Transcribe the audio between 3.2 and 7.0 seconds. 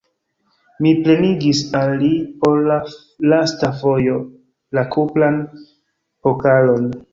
lasta fojo la kupran pokalon.